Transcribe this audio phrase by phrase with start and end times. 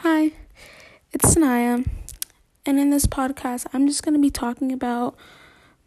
[0.00, 0.32] Hi,
[1.10, 1.88] it's Sanaya,
[2.66, 5.16] and in this podcast, I'm just going to be talking about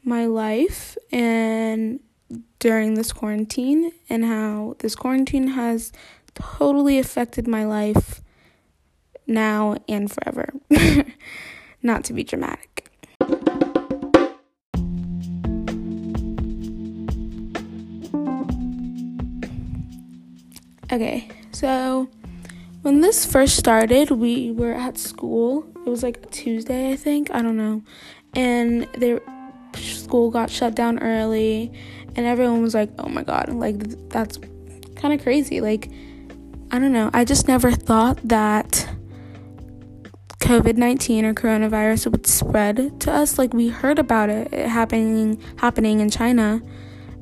[0.03, 2.00] my life and
[2.58, 5.92] during this quarantine and how this quarantine has
[6.33, 8.23] totally affected my life
[9.27, 10.53] now and forever.
[11.83, 12.89] Not to be dramatic.
[20.91, 22.09] Okay, so
[22.82, 25.65] when this first started, we were at school.
[25.86, 27.29] It was like Tuesday, I think.
[27.32, 27.83] I don't know.
[28.33, 29.21] And their
[29.75, 31.71] school got shut down early,
[32.16, 33.80] and everyone was like, "Oh my god, like
[34.10, 34.40] that's
[34.96, 35.90] kind of crazy." Like
[36.72, 37.10] I don't know.
[37.14, 38.88] I just never thought that
[40.40, 43.38] COVID-19 or coronavirus would spread to us.
[43.38, 46.62] Like we heard about it, it happening happening in China,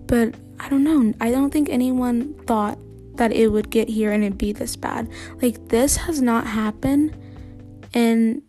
[0.06, 1.14] but I don't know.
[1.22, 2.78] I don't think anyone thought
[3.18, 5.10] that it would get here and it'd be this bad.
[5.42, 7.16] Like this has not happened
[7.94, 8.42] in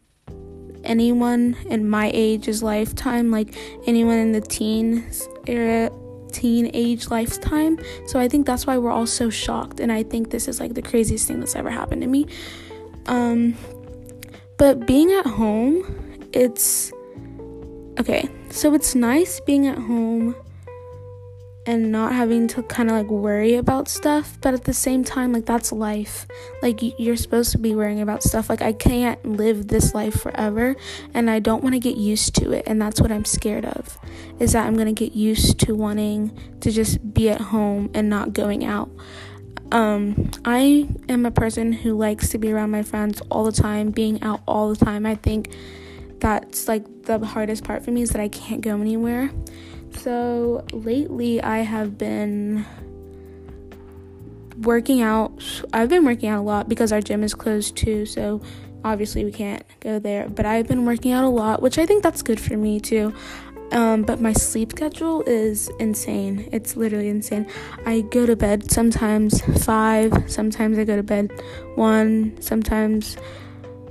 [0.85, 5.91] anyone in my age's lifetime, like anyone in the teens era
[6.33, 7.79] teen age lifetime.
[8.07, 10.75] So I think that's why we're all so shocked and I think this is like
[10.75, 12.27] the craziest thing that's ever happened to me.
[13.07, 13.57] Um
[14.59, 16.93] but being at home, it's
[18.01, 18.29] okay.
[18.51, 20.35] So it's nice being at home
[21.69, 25.33] and not having to kind of like worry about stuff but at the same time
[25.33, 26.27] like that's life.
[26.63, 28.49] Like you're supposed to be worrying about stuff.
[28.49, 30.77] Like i can't live this life forever
[31.13, 33.99] and i don't want to get used to it and that's what i'm scared of
[34.39, 38.09] is that i'm going to get used to wanting to just be at home and
[38.09, 38.91] not going out.
[39.71, 43.91] Um i am a person who likes to be around my friends all the time
[43.91, 45.05] being out all the time.
[45.05, 45.53] I think
[46.21, 49.31] that's like the hardest part for me is that i can't go anywhere
[49.93, 52.65] so lately, I have been
[54.61, 55.33] working out.
[55.73, 58.07] I've been working out a lot because our gym is closed too.
[58.07, 58.41] So
[58.85, 60.29] obviously, we can't go there.
[60.29, 63.15] But I've been working out a lot, which I think that's good for me too.
[63.71, 66.49] Um, but my sleep schedule is insane.
[66.53, 67.47] It's literally insane.
[67.85, 71.31] I go to bed sometimes five, sometimes I go to bed
[71.75, 73.19] one, sometimes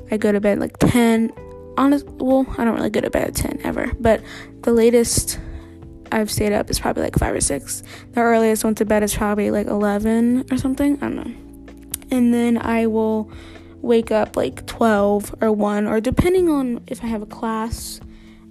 [0.09, 1.31] I go to bed like 10.
[1.77, 4.21] Honest, well, I don't really go to bed at 10 ever, but
[4.63, 5.39] the latest
[6.11, 7.83] I've stayed up is probably like five or six.
[8.13, 10.97] The earliest went to bed is probably like 11 or something.
[10.97, 12.07] I don't know.
[12.09, 13.31] And then I will
[13.81, 17.99] wake up like 12 or 1, or depending on if I have a class,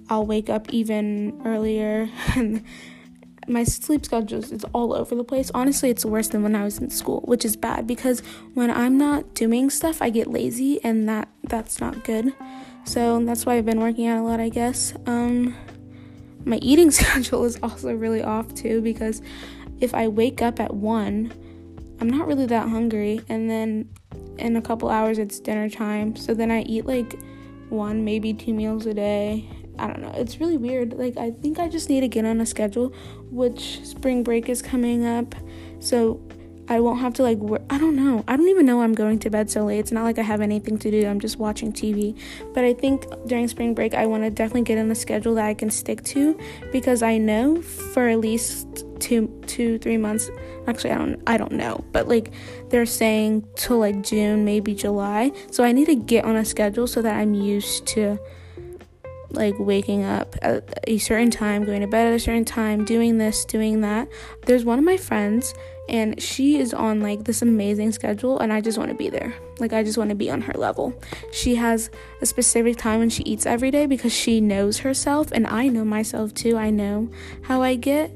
[0.09, 2.09] I'll wake up even earlier.
[2.35, 2.63] And
[3.47, 5.51] my sleep schedule is all over the place.
[5.53, 8.21] Honestly, it's worse than when I was in school, which is bad because
[8.53, 12.33] when I'm not doing stuff, I get lazy and that that's not good.
[12.83, 14.93] So that's why I've been working out a lot, I guess.
[15.05, 15.55] Um
[16.47, 19.21] my eating schedule is also really off too because
[19.79, 21.33] if I wake up at 1,
[21.99, 23.89] I'm not really that hungry and then
[24.37, 26.15] in a couple hours it's dinner time.
[26.15, 27.19] So then I eat like
[27.69, 29.47] one, maybe two meals a day.
[29.79, 30.13] I don't know.
[30.15, 30.93] It's really weird.
[30.93, 32.93] Like I think I just need to get on a schedule
[33.29, 35.35] which spring break is coming up.
[35.79, 36.21] So
[36.69, 37.61] I won't have to like work.
[37.69, 38.23] I don't know.
[38.27, 39.79] I don't even know I'm going to bed so late.
[39.79, 41.07] It's not like I have anything to do.
[41.07, 42.17] I'm just watching TV.
[42.53, 45.45] But I think during spring break, I want to definitely get in a schedule that
[45.45, 46.37] I can stick to
[46.71, 50.29] because I know for at least two, two, three months.
[50.67, 51.83] Actually, I don't, I don't know.
[51.91, 52.31] But like
[52.69, 55.31] they're saying till like June, maybe July.
[55.51, 58.19] So I need to get on a schedule so that I'm used to
[59.31, 63.17] like waking up at a certain time, going to bed at a certain time, doing
[63.17, 64.07] this, doing that.
[64.45, 65.53] There's one of my friends
[65.89, 69.33] and she is on like this amazing schedule and I just want to be there.
[69.59, 70.93] Like I just want to be on her level.
[71.31, 71.89] She has
[72.21, 75.85] a specific time when she eats every day because she knows herself and I know
[75.85, 76.57] myself too.
[76.57, 77.09] I know
[77.43, 78.11] how I get.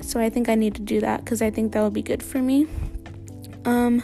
[0.00, 2.22] So I think I need to do that cuz I think that would be good
[2.22, 2.66] for me.
[3.64, 4.02] Um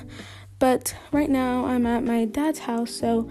[0.58, 3.28] but right now I'm at my dad's house, so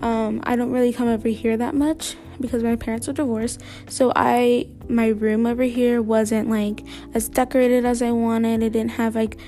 [0.00, 3.60] um I don't really come over here that much because my parents were divorced.
[3.88, 8.62] So I my room over here wasn't like as decorated as I wanted.
[8.62, 9.38] It didn't have like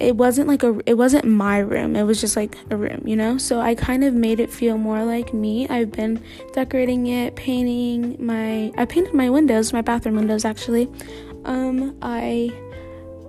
[0.00, 1.96] it wasn't like a it wasn't my room.
[1.96, 3.38] It was just like a room, you know?
[3.38, 5.68] So I kind of made it feel more like me.
[5.68, 6.22] I've been
[6.52, 10.88] decorating it, painting my I painted my windows, my bathroom windows actually.
[11.44, 12.52] Um I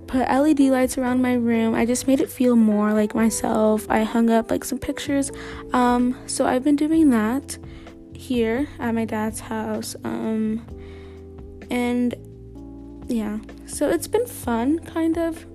[0.08, 1.74] put LED lights around my room.
[1.74, 3.86] I just made it feel more like myself.
[3.90, 5.32] I hung up like some pictures.
[5.74, 7.58] Um so I've been doing that
[8.16, 9.96] here at my dad's house.
[10.04, 10.66] Um,
[11.70, 12.16] and
[13.08, 15.46] yeah, so it's been fun, kind of.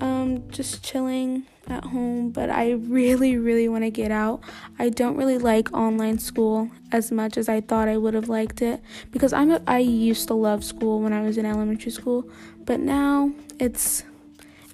[0.00, 4.40] Um, just chilling at home, but I really, really want to get out.
[4.78, 8.62] I don't really like online school as much as I thought I would have liked
[8.62, 8.80] it
[9.12, 12.28] because I'm a, I used to love school when I was in elementary school,
[12.64, 14.04] but now it's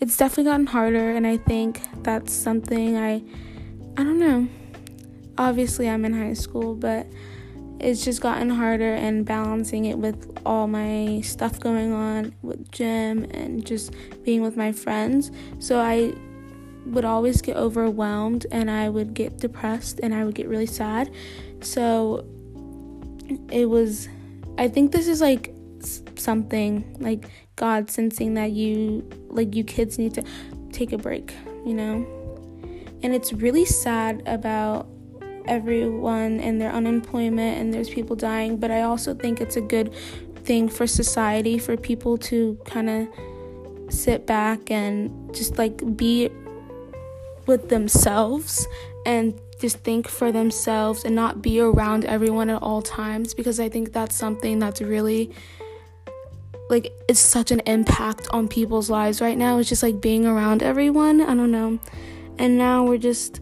[0.00, 3.22] it's definitely gotten harder, and I think that's something I
[3.96, 4.48] I don't know.
[5.38, 7.06] Obviously, I'm in high school, but
[7.80, 13.24] it's just gotten harder and balancing it with all my stuff going on with gym
[13.30, 13.94] and just
[14.24, 15.30] being with my friends.
[15.60, 16.12] So I
[16.86, 21.12] would always get overwhelmed and I would get depressed and I would get really sad.
[21.60, 22.26] So
[23.50, 24.08] it was
[24.56, 25.54] I think this is like
[26.16, 30.24] something like God sensing that you like you kids need to
[30.72, 31.32] take a break,
[31.64, 32.06] you know?
[33.02, 34.88] And it's really sad about
[35.48, 39.92] everyone and their unemployment and there's people dying, but I also think it's a good
[40.44, 43.08] thing for society for people to kind of
[43.92, 46.30] sit back and just like be
[47.46, 48.66] with themselves
[49.06, 53.68] and just think for themselves and not be around everyone at all times because I
[53.68, 55.30] think that's something that's really
[56.70, 59.58] like it's such an impact on people's lives right now.
[59.58, 61.20] It's just like being around everyone.
[61.20, 61.78] I don't know.
[62.38, 63.40] And now we're just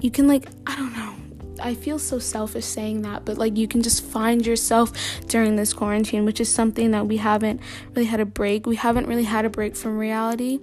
[0.00, 1.14] you can like I don't know.
[1.62, 4.92] I feel so selfish saying that, but like you can just find yourself
[5.26, 7.60] during this quarantine, which is something that we haven't
[7.94, 8.66] really had a break.
[8.66, 10.60] We haven't really had a break from reality.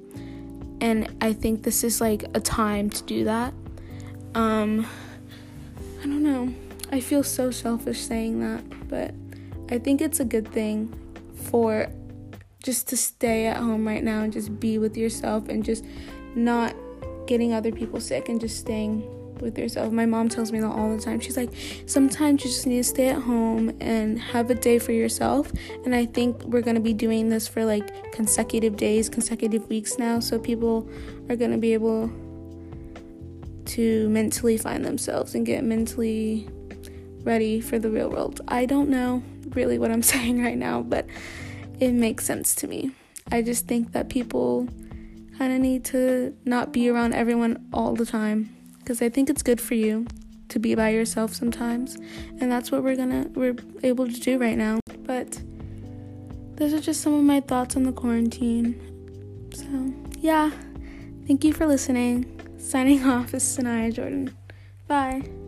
[0.82, 3.54] And I think this is like a time to do that.
[4.34, 4.88] Um
[6.00, 6.54] I don't know.
[6.92, 9.14] I feel so selfish saying that, but
[9.70, 10.94] I think it's a good thing
[11.52, 11.88] for
[12.64, 15.84] just to stay at home right now and just be with yourself and just
[16.36, 16.76] not
[17.28, 19.04] getting other people sick and just staying
[19.42, 19.92] with yourself.
[19.92, 21.20] My mom tells me that all the time.
[21.20, 21.52] She's like,
[21.86, 25.52] sometimes you just need to stay at home and have a day for yourself.
[25.86, 29.98] And I think we're going to be doing this for like consecutive days, consecutive weeks
[29.98, 30.20] now.
[30.20, 30.90] So people
[31.30, 32.12] are going to be able
[33.66, 36.48] to mentally find themselves and get mentally
[37.24, 38.42] ready for the real world.
[38.48, 41.06] I don't know really what I'm saying right now, but
[41.80, 42.92] it makes sense to me.
[43.32, 44.68] I just think that people
[45.38, 48.57] kind of need to not be around everyone all the time
[48.88, 50.08] because I think it's good for you
[50.48, 51.98] to be by yourself sometimes.
[52.40, 54.80] And that's what we're gonna we're able to do right now.
[55.04, 55.42] But
[56.56, 58.80] those are just some of my thoughts on the quarantine.
[59.54, 60.52] So, yeah.
[61.28, 62.40] Thank you for listening.
[62.58, 64.34] Signing off is Sanaya Jordan.
[64.88, 65.47] Bye.